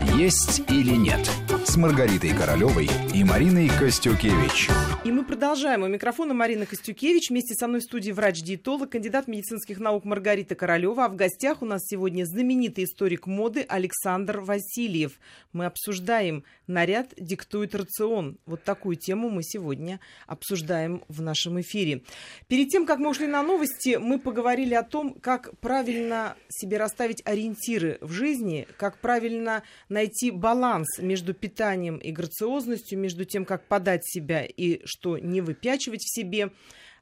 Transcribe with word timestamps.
«Есть 0.00 0.62
или 0.68 0.96
нет» 0.96 1.30
с 1.66 1.76
Маргаритой 1.76 2.32
Королевой 2.32 2.88
и 3.12 3.24
Мариной 3.24 3.68
Костюкевич. 3.68 4.68
И 5.04 5.10
мы 5.10 5.24
продолжаем. 5.24 5.82
У 5.82 5.88
микрофона 5.88 6.32
Марина 6.32 6.64
Костюкевич. 6.64 7.30
Вместе 7.30 7.54
со 7.54 7.66
мной 7.66 7.80
в 7.80 7.82
студии 7.82 8.12
врач-диетолог, 8.12 8.90
кандидат 8.90 9.26
медицинских 9.26 9.80
наук 9.80 10.04
Маргарита 10.04 10.54
Королева. 10.54 11.06
А 11.06 11.08
в 11.08 11.16
гостях 11.16 11.62
у 11.62 11.64
нас 11.64 11.82
сегодня 11.84 12.24
знаменитый 12.24 12.84
историк 12.84 13.26
моды 13.26 13.66
Александр 13.68 14.40
Васильев. 14.40 15.18
Мы 15.52 15.66
обсуждаем 15.66 16.44
«Наряд 16.68 17.12
диктует 17.16 17.74
рацион». 17.74 18.38
Вот 18.46 18.62
такую 18.62 18.94
тему 18.94 19.28
мы 19.28 19.42
сегодня 19.42 19.98
обсуждаем 20.28 21.02
в 21.08 21.20
нашем 21.20 21.60
эфире. 21.60 22.02
Перед 22.46 22.68
тем, 22.68 22.86
как 22.86 23.00
мы 23.00 23.10
ушли 23.10 23.26
на 23.26 23.42
новости, 23.42 23.98
мы 24.00 24.20
поговорили 24.20 24.74
о 24.74 24.84
том, 24.84 25.14
как 25.14 25.58
правильно 25.58 26.36
себе 26.48 26.76
расставить 26.76 27.22
ориентиры 27.24 27.98
в 28.00 28.12
жизни, 28.12 28.68
как 28.76 28.98
правильно 28.98 29.64
найти 29.88 30.30
баланс 30.30 30.86
между 30.98 31.34
питанием 31.34 31.55
и 31.96 32.12
грациозностью, 32.12 32.98
между 32.98 33.24
тем, 33.24 33.44
как 33.44 33.66
подать 33.66 34.04
себя 34.04 34.44
и 34.44 34.80
что 34.84 35.18
не 35.18 35.40
выпячивать 35.40 36.02
в 36.02 36.14
себе. 36.14 36.50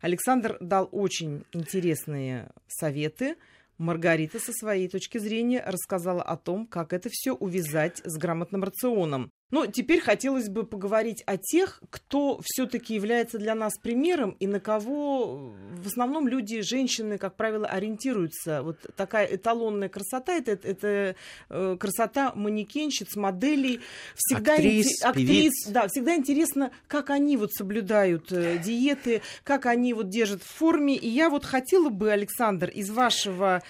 Александр 0.00 0.56
дал 0.60 0.88
очень 0.92 1.44
интересные 1.52 2.50
советы. 2.68 3.36
Маргарита 3.78 4.38
со 4.38 4.52
своей 4.52 4.88
точки 4.88 5.18
зрения 5.18 5.62
рассказала 5.66 6.22
о 6.22 6.36
том, 6.36 6.66
как 6.66 6.92
это 6.92 7.08
все 7.10 7.32
увязать 7.32 8.00
с 8.04 8.16
грамотным 8.16 8.62
рационом. 8.62 9.32
Ну, 9.54 9.68
теперь 9.68 10.00
хотелось 10.00 10.48
бы 10.48 10.66
поговорить 10.66 11.22
о 11.26 11.36
тех, 11.36 11.80
кто 11.88 12.40
все-таки 12.42 12.92
является 12.92 13.38
для 13.38 13.54
нас 13.54 13.78
примером 13.78 14.32
и 14.40 14.48
на 14.48 14.58
кого 14.58 15.52
в 15.76 15.86
основном 15.86 16.26
люди, 16.26 16.60
женщины, 16.62 17.18
как 17.18 17.36
правило, 17.36 17.64
ориентируются. 17.68 18.64
Вот 18.64 18.78
такая 18.96 19.26
эталонная 19.26 19.88
красота 19.88 20.32
это, 20.32 20.50
это 20.50 21.14
э, 21.50 21.76
красота 21.78 22.32
манекенщиц, 22.34 23.14
моделей. 23.14 23.78
Всегда 24.16 24.54
актрис, 24.54 24.86
инте- 24.86 25.06
актрис 25.06 25.66
да, 25.68 25.86
всегда 25.86 26.16
интересно, 26.16 26.72
как 26.88 27.10
они 27.10 27.36
вот 27.36 27.52
соблюдают 27.52 28.32
э, 28.32 28.58
диеты, 28.58 29.22
как 29.44 29.66
они 29.66 29.94
вот 29.94 30.08
держат 30.08 30.42
в 30.42 30.48
форме. 30.48 30.96
И 30.96 31.08
я 31.08 31.30
вот 31.30 31.44
хотела 31.44 31.90
бы, 31.90 32.10
Александр, 32.10 32.70
из 32.70 32.90
вашего 32.90 33.62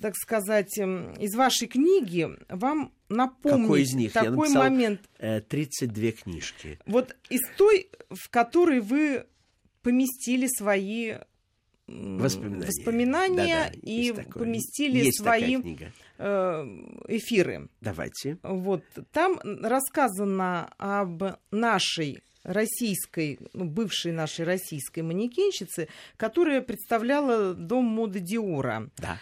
так 0.00 0.14
сказать, 0.16 0.78
эм, 0.78 1.12
из 1.14 1.34
вашей 1.34 1.68
книги 1.68 2.28
вам 2.48 2.92
напомнить 3.08 3.62
Какой 3.62 3.82
из 3.82 3.94
них? 3.94 4.12
такой 4.12 4.48
Я 4.50 4.58
момент. 4.58 5.00
32 5.18 6.04
э, 6.04 6.12
книжки. 6.12 6.78
Вот 6.86 7.16
из 7.30 7.40
той, 7.56 7.90
в 8.10 8.28
которой 8.30 8.80
вы 8.80 9.26
поместили 9.82 10.46
свои 10.46 11.14
воспоминания, 11.86 12.66
воспоминания 12.66 13.36
да, 13.36 13.70
да, 13.72 13.78
и 13.82 14.12
такое. 14.12 14.44
поместили 14.44 14.98
есть 14.98 15.18
свои 15.20 15.56
э, 16.18 16.64
эфиры. 17.08 17.68
Давайте. 17.80 18.38
Вот 18.42 18.84
там 19.12 19.40
рассказано 19.42 20.70
об 20.76 21.22
нашей 21.50 22.22
российской, 22.42 23.38
ну, 23.52 23.64
бывшей 23.64 24.12
нашей 24.12 24.44
российской 24.44 25.00
манекенщице, 25.00 25.88
которая 26.16 26.60
представляла 26.60 27.54
дом 27.54 27.84
моды 27.84 28.20
Диора. 28.20 28.90
Да. 28.96 29.18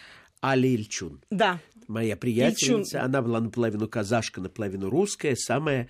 Али 0.47 0.75
Ильчун. 0.75 1.20
Да. 1.30 1.61
Моя 1.89 2.16
приятельница. 2.16 2.98
Ильчун. 2.98 3.00
Она 3.00 3.22
была 3.22 3.41
наполовину 3.41 3.89
казашка, 3.89 4.41
наполовину 4.41 4.91
русская. 4.91 5.34
Самая 5.34 5.88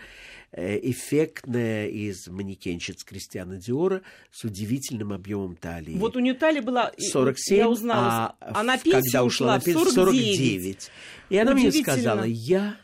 э, 0.52 0.78
эффектная 0.90 1.88
из 1.88 2.26
манекенщиц 2.28 3.04
Кристиана 3.04 3.58
Диора 3.58 4.00
с 4.30 4.44
удивительным 4.44 5.12
объемом 5.12 5.56
талии. 5.56 5.98
Вот 5.98 6.16
у 6.16 6.20
нее 6.20 6.32
талия 6.32 6.62
была... 6.62 6.92
47, 6.96 7.56
я 7.56 7.68
узнала. 7.68 8.36
а 8.40 8.60
она 8.60 8.78
когда 8.78 9.24
ушла, 9.24 9.58
в 9.58 9.64
49. 9.64 9.94
49. 9.94 10.90
И 11.28 11.36
она 11.36 11.54
мне 11.54 11.70
сказала, 11.70 12.24
я... 12.24 12.76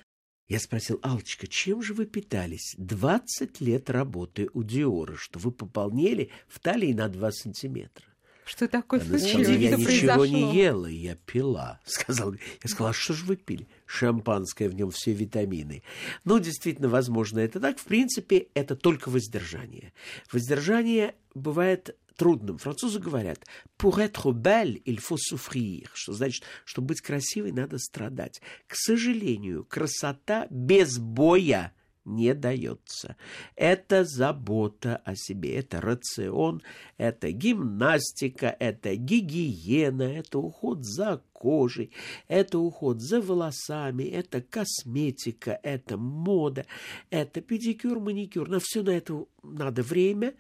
Я 0.49 0.61
спросил, 0.61 0.99
Алочка, 1.03 1.47
чем 1.47 1.83
же 1.83 1.95
вы 1.95 2.05
питались? 2.05 2.75
20 2.77 3.63
лет 3.63 3.89
работы 3.89 4.51
у 4.53 4.63
Диора, 4.63 5.15
что 5.17 5.39
вы 5.39 5.51
пополнели 5.51 6.31
в 6.49 6.61
талии 6.61 6.93
на 6.93 7.09
2 7.09 7.33
сантиметра. 7.33 8.12
Что 8.45 8.67
такое 8.67 9.01
Она 9.01 9.19
случилось? 9.19 9.47
сказала, 9.47 9.59
я 9.59 9.69
что 9.69 9.79
ничего 9.79 10.15
произошло? 10.15 10.27
не 10.27 10.55
ела, 10.57 10.87
я 10.87 11.15
пила. 11.15 11.81
Сказал, 11.85 12.33
я 12.35 12.41
сказала, 12.69 12.91
а 12.91 12.93
что 12.93 13.15
же 13.15 13.25
вы 13.25 13.37
пили? 13.37 13.69
Шампанское, 13.87 14.69
в 14.69 14.75
нем 14.75 14.91
все 14.91 15.13
витамины. 15.13 15.83
Ну, 16.25 16.39
действительно, 16.39 16.89
возможно, 16.89 17.39
это 17.39 17.61
так. 17.61 17.79
В 17.79 17.85
принципе, 17.85 18.49
это 18.55 18.75
только 18.75 19.09
воздержание. 19.11 19.93
Воздержание 20.33 21.15
бывает 21.35 21.97
трудным. 22.17 22.59
Французы 22.59 22.99
говорят 22.99 23.45
«pour 23.79 23.99
être 23.99 24.33
belle, 24.33 24.83
il 24.85 24.99
faut 24.99 25.19
souffrir», 25.19 25.89
что 25.93 26.13
значит, 26.13 26.45
чтобы 26.65 26.89
быть 26.89 27.01
красивой, 27.01 27.53
надо 27.53 27.79
страдать. 27.79 28.41
К 28.67 28.75
сожалению, 28.75 29.65
красота 29.65 30.47
без 30.51 30.99
боя 30.99 31.73
не 32.05 32.35
дается. 32.35 33.17
Это 33.57 34.05
забота 34.05 34.97
о 35.05 35.15
себе, 35.15 35.57
это 35.57 35.81
рацион, 35.81 36.63
это 36.97 37.31
гимнастика, 37.31 38.55
это 38.59 38.95
гигиена, 38.97 40.03
это 40.03 40.39
уход 40.39 40.85
за 40.85 41.23
кожей, 41.33 41.93
это 42.29 42.59
уход 42.59 43.01
за 43.01 43.21
волосами, 43.21 44.05
это 44.05 44.41
косметика, 44.41 45.59
это 45.63 45.97
мода, 45.97 46.67
это 47.11 47.41
педикюр, 47.41 48.01
маникюр. 48.01 48.49
На 48.49 48.59
все 48.61 48.83
на 48.83 48.91
это 48.91 49.25
надо 49.43 49.83
время, 49.83 50.35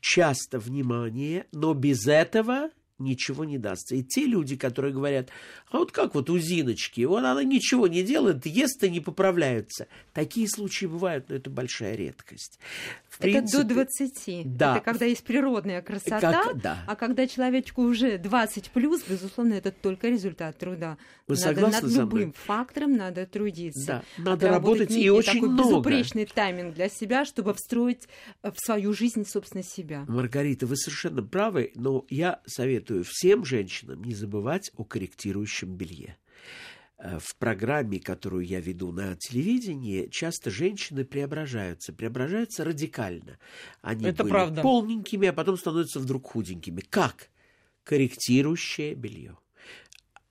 часто 0.00 0.58
внимание, 0.58 1.46
но 1.52 1.74
без 1.74 2.06
этого 2.06 2.70
ничего 3.00 3.44
не 3.44 3.58
дастся. 3.58 3.94
И 3.96 4.02
те 4.02 4.26
люди, 4.26 4.56
которые 4.56 4.92
говорят, 4.92 5.28
а 5.70 5.78
вот 5.78 5.92
как 5.92 6.14
вот 6.14 6.30
у 6.30 6.38
Зиночки, 6.38 7.02
вот 7.02 7.24
она 7.24 7.42
ничего 7.42 7.86
не 7.86 8.02
делает, 8.02 8.46
ест 8.46 8.82
и 8.84 8.90
не 8.90 9.00
поправляются. 9.00 9.88
Такие 10.12 10.48
случаи 10.48 10.86
бывают, 10.86 11.28
но 11.28 11.36
это 11.36 11.50
большая 11.50 11.96
редкость. 11.96 12.58
В 13.08 13.14
это 13.14 13.22
принципе, 13.22 13.62
до 13.64 13.74
20. 13.74 14.56
Да. 14.56 14.76
Это 14.76 14.84
когда 14.84 15.04
есть 15.06 15.24
природная 15.24 15.82
красота. 15.82 16.20
Как- 16.20 16.60
да. 16.60 16.84
А 16.86 16.96
когда 16.96 17.26
человечку 17.26 17.82
уже 17.82 18.18
20 18.18 18.70
плюс, 18.70 19.02
безусловно, 19.08 19.54
это 19.54 19.72
только 19.72 20.08
результат 20.08 20.58
труда. 20.58 20.98
Вы 21.26 21.36
надо 21.36 21.42
согласны 21.42 21.88
над 21.88 21.98
любым 21.98 22.32
фактором 22.32 22.96
надо 22.96 23.26
трудиться. 23.26 24.02
Да, 24.18 24.30
надо 24.30 24.48
работать 24.48 24.90
и 24.90 25.10
очень 25.10 25.34
такой 25.34 25.48
много. 25.48 25.68
безупречный 25.68 26.26
тайминг 26.26 26.74
для 26.74 26.88
себя, 26.88 27.24
чтобы 27.24 27.54
встроить 27.54 28.08
э, 28.42 28.50
в 28.50 28.58
свою 28.58 28.92
жизнь, 28.92 29.24
собственно, 29.26 29.62
себя. 29.62 30.04
Маргарита, 30.08 30.66
вы 30.66 30.76
совершенно 30.76 31.22
правы, 31.22 31.72
но 31.74 32.04
я 32.10 32.40
советую 32.46 32.89
всем 33.04 33.44
женщинам 33.44 34.02
не 34.04 34.14
забывать 34.14 34.70
о 34.76 34.84
корректирующем 34.84 35.76
белье. 35.76 36.16
Э, 36.98 37.18
В 37.18 37.36
программе, 37.36 37.98
которую 38.00 38.44
я 38.46 38.60
веду 38.60 38.92
на 38.92 39.16
телевидении, 39.16 40.08
часто 40.08 40.50
женщины 40.50 41.04
преображаются, 41.04 41.92
преображаются 41.92 42.64
радикально. 42.64 43.38
Они 43.80 44.04
Это 44.06 44.22
были 44.22 44.32
правда. 44.32 44.62
полненькими, 44.62 45.28
а 45.28 45.32
потом 45.32 45.56
становятся 45.56 46.00
вдруг 46.00 46.26
худенькими. 46.26 46.80
Как? 46.80 47.30
Корректирующее 47.84 48.94
белье. 48.94 49.36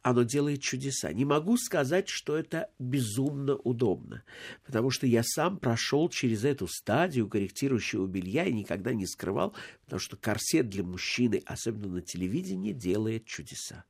Оно 0.01 0.23
делает 0.23 0.61
чудеса. 0.61 1.11
Не 1.11 1.25
могу 1.25 1.57
сказать, 1.57 2.07
что 2.07 2.37
это 2.37 2.69
безумно 2.79 3.55
удобно, 3.55 4.23
потому 4.65 4.91
что 4.91 5.05
я 5.05 5.23
сам 5.23 5.57
прошел 5.57 6.07
через 6.07 6.45
эту 6.45 6.67
стадию 6.67 7.27
корректирующего 7.27 8.07
белья 8.07 8.45
и 8.45 8.53
никогда 8.53 8.93
не 8.93 9.05
скрывал, 9.05 9.53
потому 9.83 9.99
что 9.99 10.15
корсет 10.15 10.69
для 10.69 10.83
мужчины, 10.83 11.43
особенно 11.45 11.95
на 11.95 12.01
телевидении, 12.01 12.71
делает 12.71 13.25
чудеса. 13.25 13.83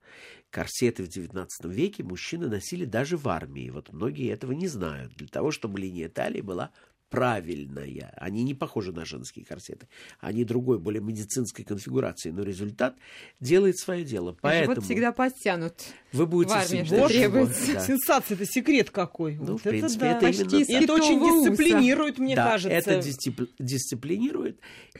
Корсеты 0.49 1.03
в 1.03 1.09
XIX 1.09 1.47
веке 1.65 2.03
мужчины 2.03 2.47
носили 2.47 2.85
даже 2.85 3.15
в 3.15 3.27
армии. 3.29 3.69
Вот 3.69 3.93
многие 3.93 4.31
этого 4.31 4.53
не 4.53 4.67
знают. 4.67 5.13
Для 5.15 5.27
того, 5.27 5.51
чтобы 5.51 5.79
линия 5.79 6.09
талии 6.09 6.41
была 6.41 6.71
правильная. 7.09 8.13
Они 8.17 8.43
не 8.43 8.53
похожи 8.53 8.91
на 8.91 9.03
женские 9.05 9.45
корсеты. 9.45 9.87
Они 10.19 10.43
другой, 10.43 10.79
более 10.79 11.01
медицинской 11.01 11.65
конфигурации. 11.65 12.29
Но 12.31 12.43
результат 12.43 12.95
делает 13.39 13.77
свое 13.77 14.03
дело. 14.03 14.37
Поэтому 14.41 14.75
Живот 14.75 14.85
всегда 14.85 15.11
подтянут. 15.11 15.73
вы 16.13 16.25
будете 16.27 16.53
в 16.53 16.57
армии, 16.57 16.83
всегда 16.83 16.97
что 16.97 17.07
требуется. 17.07 17.73
да. 17.73 17.79
Сенсация, 17.81 18.35
это 18.35 18.45
секрет 18.45 18.91
какой. 18.91 19.35
Ну, 19.37 19.53
Вот 19.53 19.61
в 19.61 19.63
принципе, 19.63 19.99
да. 20.01 20.11
это 20.17 20.25
Почти 20.27 20.43
именно. 20.43 20.83
Это 20.83 20.93
очень 20.93 21.19
дисциплинирует, 21.49 22.17
мне 22.19 22.35
да, 22.35 22.45
кажется. 22.51 22.77
это 22.91 22.99
дисципли- 23.07 23.49
дисциплинирует. 23.59 24.59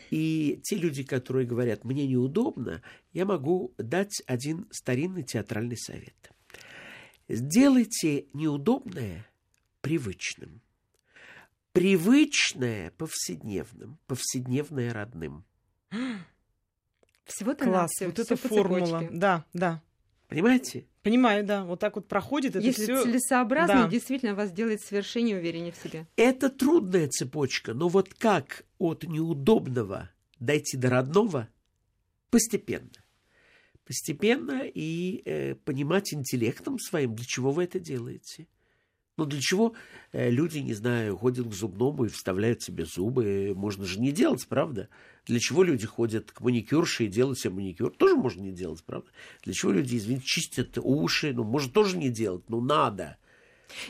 И 0.10 0.60
те 0.64 0.76
люди, 0.76 1.04
которые 1.04 1.46
говорят, 1.46 1.84
мне 1.84 2.08
неудобно, 2.08 2.82
я 3.14 3.26
могу 3.26 3.74
дать 3.78 4.22
один 4.26 4.68
старинный 4.72 5.24
театральный 5.24 5.78
совет. 5.78 6.16
Сделайте 7.28 8.26
неудобное 8.34 9.26
привычным. 9.82 10.62
Привычное 11.74 12.92
повседневным, 12.92 14.00
повседневное 14.07 14.94
родным. 14.94 15.45
Всего-то 17.25 17.66
Класс, 17.66 17.92
навсего, 18.00 18.07
вот 18.10 18.13
всё 18.25 18.33
эта 18.36 18.42
по 18.42 18.48
формула. 18.50 18.86
цепочке. 18.88 19.10
Да, 19.18 19.45
да. 19.54 19.83
Понимаете? 20.27 20.88
Понимаю, 21.04 21.45
да. 21.45 21.63
Вот 21.63 21.80
так 21.80 21.95
вот 21.95 22.07
проходит 22.07 22.56
это 22.56 22.66
Если 22.66 22.83
все. 22.83 23.04
целесообразно, 23.04 23.83
Да. 23.83 23.88
действительно 23.88 24.33
вас 24.36 24.51
делает 24.51 24.81
совершение 24.81 25.38
увереннее 25.38 25.71
в 25.71 25.75
себе. 25.77 26.07
Это 26.16 26.50
трудная 26.50 27.07
цепочка, 27.07 27.74
но 27.74 27.88
вот 27.88 28.13
как 28.16 28.66
от 28.80 29.04
неудобного 29.04 30.10
дойти 30.39 30.75
до 30.75 30.89
родного 30.89 31.50
постепенно. 32.31 32.89
Постепенно 33.86 34.62
и 34.63 35.21
э, 35.25 35.56
понимать 35.56 36.13
интеллектом 36.13 36.77
своим, 36.80 37.16
для 37.16 37.25
чего 37.25 37.51
вы 37.51 37.63
это 37.63 37.80
делаете. 37.80 38.48
Ну, 39.19 39.25
для 39.25 39.42
чего 39.42 39.74
э, 40.13 40.30
люди, 40.30 40.60
не 40.60 40.74
знаю, 40.74 41.18
ходят 41.18 41.45
к 41.45 41.54
зубному 41.54 42.06
и 42.06 42.07
вставляют 42.07 42.62
себе 42.62 42.86
зубы? 42.86 43.51
Можно 43.54 43.83
же 43.83 44.00
не 44.00 44.13
делать, 44.13 44.48
правда? 44.48 44.88
Для 45.25 45.42
чего 45.42 45.62
люди 45.63 45.86
ходят 45.86 46.31
к 46.31 46.39
маникюрше 46.39 47.04
и 47.04 47.07
делают 47.07 47.38
себе 47.38 47.56
маникюр? 47.56 47.94
Тоже 47.98 48.16
можно 48.16 48.42
не 48.42 48.54
делать, 48.54 48.81
правда? 48.86 49.10
Для 49.44 49.54
чего 49.54 49.74
люди, 49.74 49.98
извините, 49.98 50.24
чистят 50.25 50.77
уши? 50.81 51.33
Ну, 51.33 51.44
может, 51.44 51.74
тоже 51.74 51.98
не 51.98 52.10
делать, 52.10 52.50
но 52.50 52.62
надо. 52.62 53.18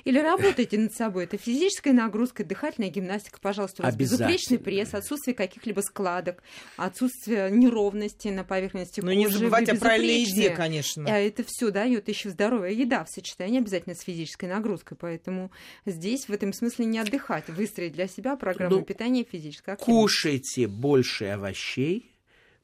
Или 0.03 0.19
работаете 0.19 0.77
над 0.77 0.93
собой. 0.93 1.25
Это 1.25 1.37
физическая 1.37 1.93
нагрузка, 1.93 2.43
дыхательная 2.43 2.89
гимнастика. 2.89 3.39
Пожалуйста, 3.41 3.83
у 3.83 3.85
вас 3.85 3.95
безупречный 3.95 4.59
пресс, 4.59 4.93
отсутствие 4.93 5.35
каких-либо 5.35 5.81
складок, 5.81 6.43
отсутствие 6.77 7.51
неровности 7.51 8.29
на 8.29 8.43
поверхности 8.43 9.01
Ну, 9.01 9.11
не 9.11 9.27
забывать 9.27 9.69
о 9.69 9.75
правильной 9.75 10.21
еде, 10.21 10.49
конечно. 10.51 11.05
А 11.07 11.17
это 11.17 11.43
все 11.45 11.71
дает 11.71 12.07
еще 12.07 12.29
здоровая 12.29 12.71
еда 12.71 13.03
в 13.03 13.09
сочетании 13.09 13.59
обязательно 13.59 13.95
с 13.95 14.01
физической 14.01 14.45
нагрузкой. 14.45 14.97
Поэтому 14.99 15.51
здесь 15.85 16.27
в 16.27 16.31
этом 16.31 16.53
смысле 16.53 16.85
не 16.85 16.99
отдыхать, 16.99 17.47
выстроить 17.49 17.93
для 17.93 18.07
себя 18.07 18.35
программу 18.35 18.77
ну, 18.77 18.81
питания 18.83 19.23
физической 19.23 19.75
активности. 19.75 20.01
Кушайте 20.01 20.67
больше 20.67 21.25
овощей, 21.25 22.15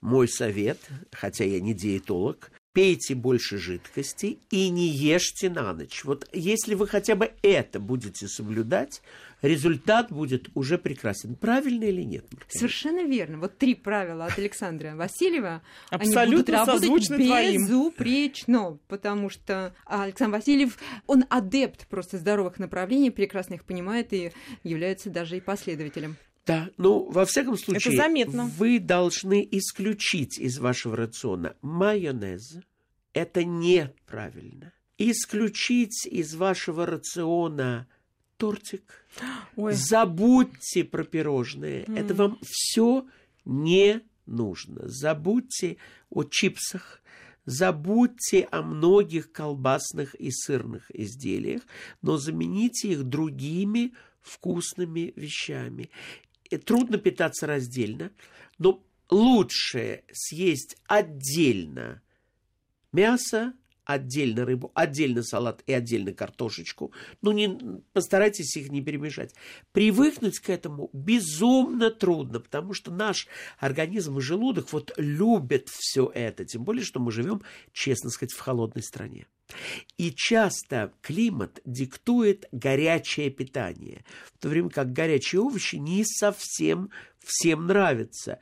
мой 0.02 0.28
совет, 0.28 0.78
хотя 1.12 1.44
я 1.44 1.60
не 1.60 1.74
диетолог, 1.74 2.52
пейте 2.76 3.16
больше 3.16 3.58
жидкости 3.58 4.38
и 4.52 4.70
не 4.70 4.88
ешьте 4.90 5.50
на 5.50 5.74
ночь. 5.74 6.04
Вот 6.04 6.28
если 6.34 6.76
вы 6.76 6.88
хотя 6.88 7.16
бы 7.16 7.32
это 7.42 7.80
будете 7.80 8.28
соблюдать, 8.28 9.02
результат 9.42 10.12
будет 10.12 10.50
уже 10.56 10.78
прекрасен. 10.78 11.36
Правильно 11.36 11.86
или 11.86 12.02
нет? 12.02 12.26
Совершенно 12.50 13.06
верно. 13.06 13.40
Вот 13.40 13.58
три 13.58 13.76
правила 13.76 14.26
от 14.26 14.38
Александра 14.38 14.94
Васильева. 14.94 15.62
Абсолютно 15.90 16.64
они 16.64 16.80
будут 16.82 16.90
работать 16.90 17.54
безупречно, 17.54 18.78
потому 18.90 19.30
что 19.30 19.74
Александр 19.86 20.36
Васильев, 20.36 20.78
он 21.08 21.24
адепт 21.30 21.88
просто 21.88 22.18
здоровых 22.18 22.60
направлений, 22.60 23.10
прекрасно 23.10 23.54
их 23.54 23.64
понимает 23.64 24.12
и 24.12 24.34
является 24.64 25.10
даже 25.10 25.38
и 25.38 25.40
последователем. 25.40 26.18
Да, 26.46 26.70
ну, 26.78 27.10
во 27.10 27.26
всяком 27.26 27.58
случае, 27.58 27.96
Это 27.96 28.04
заметно. 28.04 28.46
вы 28.46 28.80
должны 28.80 29.48
исключить 29.52 30.38
из 30.38 30.60
вашего 30.60 30.96
рациона 30.96 31.56
майонез. 31.62 32.58
Это 33.14 33.44
неправильно. 33.44 34.72
Исключить 34.98 36.06
из 36.06 36.36
вашего 36.36 36.86
рациона 36.86 37.88
тортик. 38.38 39.06
Ой. 39.56 39.74
Забудьте 39.74 40.84
про 40.84 41.04
пирожные. 41.04 41.86
Mm. 41.86 42.00
Это 42.00 42.14
вам 42.14 42.40
все 42.44 43.08
не 43.44 44.02
нужно. 44.26 44.88
Забудьте 44.88 45.78
о 46.10 46.24
чипсах. 46.24 47.02
Забудьте 47.46 48.48
о 48.52 48.64
многих 48.64 49.32
колбасных 49.32 50.16
и 50.16 50.32
сырных 50.32 50.90
изделиях, 50.90 51.62
но 52.02 52.18
замените 52.18 52.92
их 52.92 53.04
другими 53.04 53.94
вкусными 54.22 55.14
вещами 55.16 55.92
трудно 56.66 56.98
питаться 56.98 57.48
раздельно, 57.48 58.12
но 58.58 58.84
лучше 59.10 60.04
съесть 60.12 60.78
отдельно 60.86 62.02
мясо, 62.92 63.54
отдельно 63.86 64.46
рыбу, 64.46 64.72
отдельно 64.74 65.24
салат 65.24 65.64
и 65.68 65.74
отдельно 65.74 66.14
картошечку. 66.14 66.92
Ну, 67.22 67.32
не, 67.32 67.82
постарайтесь 67.94 68.56
их 68.58 68.70
не 68.72 68.82
перемешать. 68.82 69.34
Привыкнуть 69.72 70.40
к 70.40 70.50
этому 70.50 70.90
безумно 70.94 71.92
трудно, 71.92 72.40
потому 72.40 72.74
что 72.74 72.92
наш 72.92 73.28
организм 73.60 74.18
и 74.18 74.22
желудок 74.22 74.72
вот 74.74 74.94
любят 74.98 75.70
все 75.70 76.12
это. 76.14 76.46
Тем 76.46 76.64
более, 76.64 76.84
что 76.84 77.00
мы 77.00 77.12
живем, 77.12 77.42
честно 77.72 78.10
сказать, 78.10 78.34
в 78.34 78.40
холодной 78.40 78.84
стране. 78.84 79.28
И 79.98 80.12
часто 80.12 80.92
климат 81.02 81.62
диктует 81.66 82.48
горячее 82.52 83.30
питание, 83.30 84.04
в 84.34 84.40
то 84.40 84.50
время 84.50 84.70
как 84.70 84.92
горячие 84.92 85.42
овощи 85.42 85.76
не 85.76 86.04
совсем 86.04 86.90
всем 87.20 87.68
нравятся. 87.68 88.40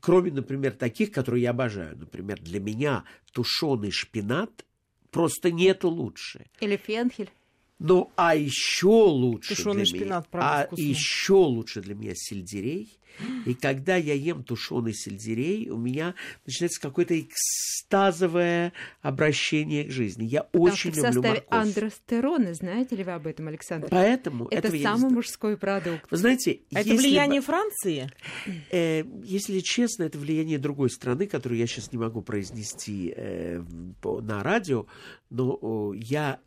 Кроме, 0.00 0.32
например, 0.32 0.72
таких, 0.72 1.12
которые 1.12 1.44
я 1.44 1.50
обожаю. 1.50 1.96
Например, 1.96 2.40
для 2.40 2.60
меня 2.60 3.04
тушеный 3.32 3.90
шпинат 3.92 4.64
просто 5.12 5.52
нету 5.52 5.88
лучше. 5.90 6.46
Или 6.60 6.76
фенхель. 6.76 7.30
Ну, 7.84 8.10
а 8.16 8.36
еще 8.36 8.86
лучше 8.86 9.56
Тушеный 9.56 9.74
для 9.78 9.84
шпинат, 9.86 10.04
меня, 10.06 10.22
правда, 10.30 10.60
а 10.62 10.66
вкусный. 10.66 10.84
еще 10.86 11.32
лучше 11.34 11.80
для 11.82 11.94
меня 11.96 12.12
сельдерей. 12.14 12.96
И 13.44 13.52
когда 13.54 13.96
я 13.96 14.14
ем 14.14 14.42
тушеный 14.42 14.94
сельдерей, 14.94 15.68
у 15.68 15.76
меня 15.76 16.14
начинается 16.46 16.80
какое-то 16.80 17.14
экстазовое 17.20 18.72
обращение 19.02 19.84
к 19.84 19.90
жизни. 19.90 20.24
Я 20.24 20.44
Потому 20.44 20.64
очень 20.64 20.92
что 20.92 21.00
люблю 21.00 21.02
в 21.02 21.14
составе 21.14 21.44
морковь. 21.50 21.68
андростероны, 21.76 22.54
знаете 22.54 22.96
ли 22.96 23.04
вы 23.04 23.10
об 23.12 23.26
этом, 23.26 23.48
Александр? 23.48 23.88
Поэтому 23.90 24.46
это 24.46 24.68
этого 24.68 24.74
я 24.76 24.82
самый 24.84 24.98
знаю. 25.00 25.14
мужской 25.14 25.56
продукт. 25.56 26.10
Вы 26.10 26.16
знаете, 26.16 26.60
это 26.70 26.88
если 26.88 26.96
влияние 26.96 27.40
бы- 27.40 27.46
Франции? 27.46 28.10
э, 28.70 29.04
если 29.24 29.60
честно, 29.60 30.04
это 30.04 30.18
влияние 30.18 30.58
другой 30.58 30.88
страны, 30.90 31.26
которую 31.26 31.58
я 31.58 31.66
сейчас 31.66 31.92
не 31.92 31.98
могу 31.98 32.22
произнести 32.22 33.12
э, 33.14 33.62
по- 34.00 34.20
на 34.20 34.42
радио, 34.42 34.86
но 35.30 35.58
о, 35.60 35.92
я 35.94 36.38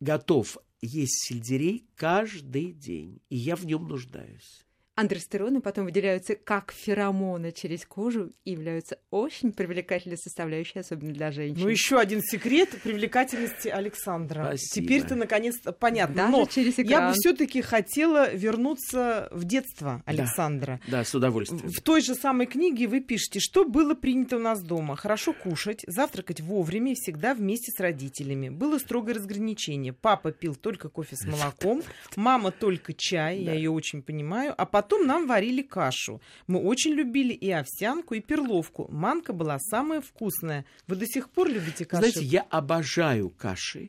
готов 0.00 0.58
есть 0.82 1.26
сельдерей 1.26 1.88
каждый 1.94 2.72
день, 2.72 3.20
и 3.28 3.36
я 3.36 3.56
в 3.56 3.66
нем 3.66 3.86
нуждаюсь. 3.86 4.66
Андростероны 5.00 5.62
потом 5.62 5.86
выделяются 5.86 6.34
как 6.34 6.72
феромоны 6.72 7.52
через 7.52 7.86
кожу 7.86 8.32
и 8.44 8.50
являются 8.50 8.98
очень 9.10 9.50
привлекательной 9.50 10.18
составляющей, 10.18 10.78
особенно 10.78 11.14
для 11.14 11.30
женщин. 11.32 11.62
Ну, 11.62 11.68
еще 11.68 11.98
один 11.98 12.20
секрет 12.20 12.68
привлекательности 12.82 13.68
Александра. 13.68 14.44
Спасибо. 14.44 14.86
Теперь-то 14.86 15.14
наконец-то 15.14 15.72
понятно. 15.72 16.16
Даже 16.16 16.32
Но 16.32 16.44
через 16.44 16.76
я 16.76 16.84
экран. 16.84 17.08
бы 17.08 17.14
все-таки 17.14 17.62
хотела 17.62 18.30
вернуться 18.30 19.28
в 19.30 19.44
детство 19.44 20.02
Александра. 20.04 20.80
Да, 20.86 21.02
с 21.02 21.14
удовольствием. 21.14 21.70
В 21.70 21.80
той 21.80 22.02
же 22.02 22.14
самой 22.14 22.44
книге 22.46 22.86
вы 22.86 23.00
пишете, 23.00 23.40
что 23.40 23.64
было 23.64 23.94
принято 23.94 24.36
у 24.36 24.40
нас 24.40 24.62
дома. 24.62 24.96
Хорошо 24.96 25.32
кушать, 25.32 25.82
завтракать 25.86 26.42
вовремя 26.42 26.92
и 26.92 26.94
всегда 26.94 27.32
вместе 27.32 27.72
с 27.72 27.80
родителями. 27.80 28.50
Было 28.50 28.76
строгое 28.76 29.14
разграничение. 29.14 29.94
Папа 29.94 30.30
пил 30.30 30.54
только 30.54 30.90
кофе 30.90 31.16
с 31.16 31.24
молоком, 31.26 31.82
мама 32.16 32.50
только 32.50 32.92
чай, 32.92 33.38
я 33.38 33.54
ее 33.54 33.70
очень 33.70 34.02
понимаю. 34.02 34.54
А 34.58 34.66
потом 34.66 34.89
нам 34.98 35.26
варили 35.26 35.62
кашу. 35.62 36.20
Мы 36.46 36.60
очень 36.60 36.92
любили 36.92 37.32
и 37.32 37.50
овсянку, 37.50 38.14
и 38.14 38.20
перловку. 38.20 38.86
Манка 38.90 39.32
была 39.32 39.58
самая 39.58 40.00
вкусная. 40.00 40.64
Вы 40.86 40.96
до 40.96 41.06
сих 41.06 41.30
пор 41.30 41.48
любите 41.48 41.84
каши? 41.84 42.10
Знаете, 42.10 42.24
я 42.24 42.42
обожаю 42.42 43.30
каши, 43.30 43.88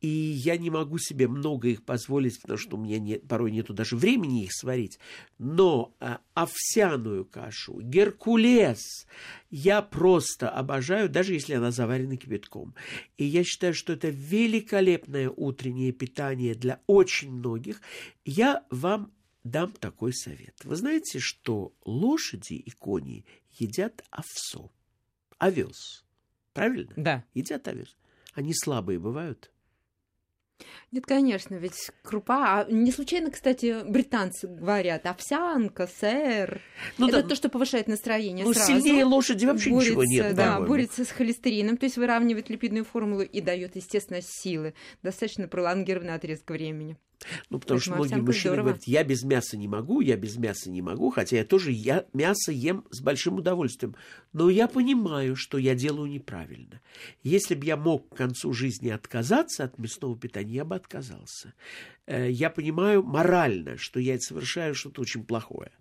и 0.00 0.08
я 0.08 0.56
не 0.56 0.70
могу 0.70 0.98
себе 0.98 1.26
много 1.26 1.68
их 1.68 1.82
позволить, 1.82 2.40
потому 2.40 2.58
что 2.58 2.76
у 2.76 2.80
меня 2.80 2.98
нет, 2.98 3.26
порой 3.26 3.50
нету 3.50 3.74
даже 3.74 3.96
времени 3.96 4.44
их 4.44 4.52
сварить. 4.52 4.98
Но 5.38 5.92
а, 5.98 6.20
овсяную 6.34 7.24
кашу, 7.24 7.80
геркулес, 7.80 9.06
я 9.50 9.82
просто 9.82 10.50
обожаю, 10.50 11.08
даже 11.08 11.32
если 11.34 11.54
она 11.54 11.72
заварена 11.72 12.16
кипятком. 12.16 12.74
И 13.16 13.24
я 13.24 13.42
считаю, 13.42 13.74
что 13.74 13.92
это 13.92 14.08
великолепное 14.08 15.30
утреннее 15.30 15.90
питание 15.90 16.54
для 16.54 16.80
очень 16.86 17.32
многих. 17.32 17.80
Я 18.24 18.64
вам 18.70 19.10
дам 19.50 19.72
такой 19.72 20.12
совет. 20.12 20.56
Вы 20.64 20.76
знаете, 20.76 21.18
что 21.18 21.72
лошади 21.84 22.54
и 22.54 22.70
кони 22.70 23.24
едят 23.52 24.04
овсо, 24.10 24.70
овес. 25.38 26.04
Правильно? 26.52 26.92
Да. 26.96 27.24
Едят 27.34 27.68
овес. 27.68 27.96
Они 28.34 28.52
слабые 28.54 28.98
бывают. 28.98 29.50
Нет, 30.90 31.06
конечно, 31.06 31.54
ведь 31.54 31.90
крупа. 32.02 32.60
А 32.60 32.70
не 32.70 32.90
случайно, 32.90 33.30
кстати, 33.30 33.84
британцы 33.88 34.48
говорят 34.48 35.06
овсянка, 35.06 35.86
сэр. 35.86 36.60
Ну, 36.96 37.08
Это 37.08 37.22
да, 37.22 37.28
то, 37.28 37.34
что 37.36 37.48
повышает 37.48 37.86
настроение 37.88 38.44
ну, 38.44 38.52
сразу. 38.52 38.72
сильнее 38.72 39.04
лошади 39.04 39.46
вообще 39.46 39.70
борется, 39.70 39.90
ничего 39.90 40.04
нет, 40.04 40.34
да, 40.34 40.44
по-моему. 40.44 40.66
борется 40.66 41.04
с 41.04 41.10
холестерином, 41.10 41.76
то 41.76 41.84
есть 41.84 41.96
выравнивает 41.96 42.48
липидную 42.48 42.84
формулу 42.84 43.22
и 43.22 43.40
дает, 43.40 43.76
естественно, 43.76 44.20
силы. 44.22 44.74
Достаточно 45.02 45.46
пролонгированный 45.46 46.14
отрезок 46.14 46.50
времени. 46.50 46.96
Ну, 47.50 47.58
потому 47.58 47.80
что 47.80 47.90
Поэтому 47.90 48.08
многие 48.08 48.26
мужчины 48.26 48.52
здорово. 48.54 48.64
говорят, 48.66 48.84
я 48.84 49.04
без 49.04 49.22
мяса 49.24 49.56
не 49.56 49.68
могу, 49.68 50.00
я 50.00 50.16
без 50.16 50.36
мяса 50.36 50.70
не 50.70 50.82
могу, 50.82 51.10
хотя 51.10 51.36
я 51.36 51.44
тоже 51.44 51.72
я 51.72 52.06
мясо 52.12 52.52
ем 52.52 52.84
с 52.90 53.00
большим 53.00 53.38
удовольствием. 53.38 53.96
Но 54.32 54.48
я 54.50 54.68
понимаю, 54.68 55.34
что 55.36 55.58
я 55.58 55.74
делаю 55.74 56.10
неправильно. 56.10 56.80
Если 57.22 57.54
бы 57.54 57.66
я 57.66 57.76
мог 57.76 58.08
к 58.08 58.16
концу 58.16 58.52
жизни 58.52 58.88
отказаться 58.90 59.64
от 59.64 59.78
мясного 59.78 60.16
питания, 60.16 60.54
я 60.54 60.64
бы 60.64 60.76
отказался. 60.76 61.54
Э, 62.06 62.30
Я 62.30 62.50
понимаю 62.50 63.02
морально, 63.02 63.76
что 63.76 64.00
я 64.00 64.18
совершаю 64.18 64.74
что-то 64.74 65.02
очень 65.02 65.24
плохое. 65.24 65.72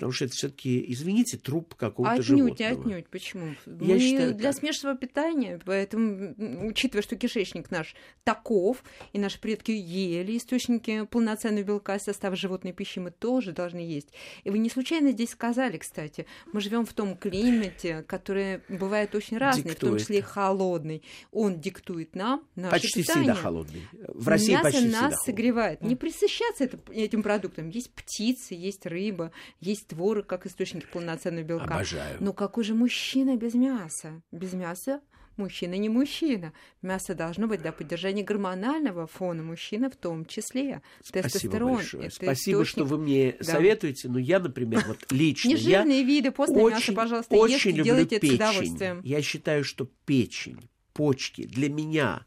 Потому 0.00 0.12
что 0.12 0.24
это 0.24 0.34
все-таки, 0.34 0.82
извините, 0.88 1.36
труп 1.36 1.74
какого-то 1.74 2.14
отнюдь, 2.14 2.26
животного. 2.58 2.70
Отнюдь, 2.72 3.08
почему? 3.08 3.54
Я 3.66 3.94
Мы 3.94 3.98
считаю 4.00 4.34
для 4.34 4.50
так. 4.52 4.58
смешанного 4.60 4.96
питания, 4.96 5.60
поэтому, 5.64 6.34
учитывая, 6.66 7.02
что 7.02 7.16
кишечник 7.16 7.70
наш 7.70 7.94
таков, 8.24 8.82
и 9.12 9.18
наши 9.18 9.38
предки 9.38 9.70
ели 9.72 10.38
источники 10.38 11.04
полноценного 11.04 11.64
белка 11.64 11.96
из 11.96 12.02
состава 12.04 12.34
животной 12.34 12.72
пищи, 12.72 12.98
мы 12.98 13.10
тоже 13.10 13.52
должны 13.52 13.80
есть. 13.80 14.08
И 14.44 14.48
вы 14.48 14.58
не 14.58 14.70
случайно 14.70 15.12
здесь 15.12 15.30
сказали, 15.30 15.76
кстати, 15.76 16.24
мы 16.52 16.62
живем 16.62 16.86
в 16.86 16.94
том 16.94 17.14
климате, 17.16 18.02
который 18.08 18.62
бывает 18.70 19.14
очень 19.14 19.36
разный, 19.36 19.62
в 19.62 19.76
том 19.76 19.90
Диктует. 19.96 20.00
числе 20.00 20.18
и 20.18 20.22
холодный. 20.22 21.02
Он 21.30 21.60
диктует 21.60 22.14
нам 22.16 22.42
наше 22.56 22.70
Почти 22.70 23.02
питание. 23.02 23.24
всегда 23.34 23.34
холодный. 23.34 23.82
В 24.08 24.28
России 24.28 24.52
Мясо 24.52 24.64
почти 24.64 24.78
нас 24.80 24.86
всегда 24.92 25.00
холодный. 25.10 25.24
согревает. 25.26 25.82
Не 25.82 25.96
присыщаться 25.96 26.64
это- 26.64 26.78
этим 26.90 27.22
продуктом. 27.22 27.68
Есть 27.68 27.92
птицы, 27.92 28.54
есть 28.54 28.86
рыба, 28.86 29.30
есть 29.60 29.89
творог 29.90 30.26
как 30.26 30.46
источник 30.46 30.88
полноценного 30.90 31.44
белка. 31.44 31.64
Обожаю. 31.74 32.16
Но 32.20 32.32
какой 32.32 32.64
же 32.64 32.74
мужчина 32.74 33.36
без 33.36 33.54
мяса? 33.54 34.22
Без 34.32 34.52
мяса 34.54 35.00
мужчина 35.36 35.74
не 35.74 35.88
мужчина. 35.88 36.52
Мясо 36.82 37.14
должно 37.14 37.46
быть 37.46 37.60
для 37.62 37.72
поддержания 37.72 38.22
гормонального 38.22 39.06
фона 39.06 39.42
мужчины 39.42 39.88
в 39.90 39.96
том 39.96 40.24
числе. 40.26 40.82
Спасибо 41.02 41.22
Тестостерон. 41.28 41.74
большое. 41.76 42.06
это 42.06 42.14
Спасибо, 42.14 42.64
что 42.64 42.82
источник- 42.82 42.88
вы 42.90 42.98
мне 42.98 43.36
Да. 43.38 43.44
советуете. 43.44 44.08
Но 44.08 44.18
я, 44.18 44.38
например, 44.38 44.84
вот 44.86 44.98
лично 45.12 45.48
Нежирные 45.50 46.02
виды, 46.04 46.30
мясо, 46.30 46.52
очень, 46.76 46.94
пожалуйста, 46.94 47.34
очень 47.36 47.54
ешьте, 47.54 47.70
люблю 47.70 47.84
делайте 47.84 48.16
это 48.16 48.26
с 48.26 48.30
печень. 48.30 48.36
удовольствием. 48.36 49.00
Я 49.02 49.22
считаю, 49.22 49.64
что 49.64 49.88
печень, 50.04 50.68
почки 50.92 51.46
для 51.46 51.70
меня 51.70 52.26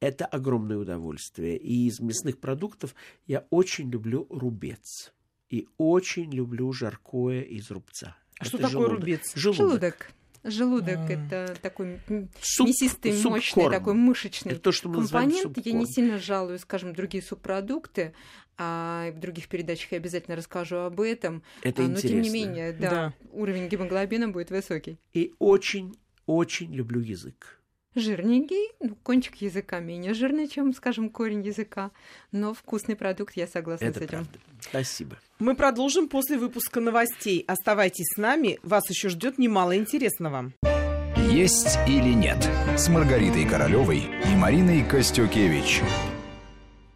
это 0.00 0.26
огромное 0.26 0.78
удовольствие. 0.78 1.56
И 1.58 1.86
из 1.86 2.00
мясных 2.00 2.38
продуктов 2.40 2.94
я 3.26 3.46
очень 3.50 3.90
люблю 3.90 4.26
рубец. 4.30 5.12
И 5.50 5.66
очень 5.78 6.30
люблю 6.32 6.72
жаркое 6.72 7.42
из 7.42 7.70
рубца. 7.70 8.16
А 8.38 8.44
что 8.44 8.58
Это 8.58 8.66
такое 8.68 8.82
желудок. 8.86 8.98
рубец? 9.00 9.32
Желудок. 9.34 9.68
Желудок. 9.70 10.12
Желудок 10.44 11.10
М. 11.10 11.26
это 11.26 11.56
такой 11.60 12.00
Суп- 12.40 12.68
мясистый, 12.68 13.12
суп-корм. 13.12 13.34
мощный, 13.34 13.70
такой 13.70 13.94
мышечный 13.94 14.52
Это 14.52 14.60
то, 14.60 14.72
что 14.72 14.88
мы 14.88 15.02
компонент. 15.02 15.58
Я 15.66 15.72
не 15.72 15.86
сильно 15.86 16.18
жалую, 16.18 16.58
скажем, 16.60 16.92
другие 16.94 17.22
субпродукты, 17.22 18.14
а 18.56 19.10
в 19.12 19.18
других 19.18 19.48
передачах 19.48 19.90
я 19.92 19.98
обязательно 19.98 20.36
расскажу 20.36 20.76
об 20.76 21.00
этом. 21.00 21.42
Это 21.62 21.82
А, 21.84 21.88
но 21.88 21.96
тем 21.96 22.10
не 22.10 22.28
интересно. 22.28 22.32
менее, 22.32 22.72
да, 22.72 22.90
Да. 22.90 23.14
уровень 23.32 23.68
гемоглобина 23.68 24.28
будет 24.28 24.50
высокий. 24.50 24.98
И 25.12 25.34
очень-очень 25.38 26.72
люблю 26.74 27.00
язык. 27.00 27.60
Жирненький, 27.94 28.70
ну, 28.80 28.96
кончик 29.02 29.36
языка 29.36 29.80
менее 29.80 30.14
жирный, 30.14 30.46
чем, 30.46 30.72
скажем, 30.72 31.08
корень 31.10 31.42
языка, 31.44 31.90
но 32.32 32.54
вкусный 32.54 32.96
продукт, 32.96 33.36
я 33.36 33.46
согласна 33.46 33.84
Это 33.86 34.00
с 34.00 34.02
этим. 34.02 34.08
правда. 34.10 34.38
Спасибо. 34.60 35.16
Мы 35.38 35.54
продолжим 35.54 36.08
после 36.08 36.36
выпуска 36.38 36.80
новостей. 36.80 37.44
Оставайтесь 37.48 38.06
с 38.14 38.16
нами, 38.18 38.58
вас 38.62 38.88
еще 38.90 39.08
ждет 39.08 39.38
немало 39.38 39.76
интересного. 39.76 40.52
«Есть 41.30 41.78
или 41.86 42.12
нет» 42.14 42.38
с 42.76 42.88
Маргаритой 42.88 43.44
Королевой 43.44 43.98
и 43.98 44.36
Мариной 44.36 44.82
Костюкевич. 44.82 45.82